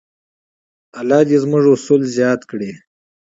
الله 0.99 1.19
دې 1.27 1.37
زموږ 1.43 1.63
حاصلات 1.71 2.03
زیات 2.15 2.41
کړي. 2.51 2.71